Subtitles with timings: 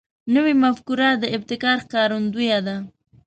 [0.35, 2.75] نوې مفکوره د ابتکار ښکارندوی ده